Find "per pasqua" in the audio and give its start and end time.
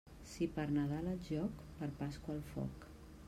1.81-2.35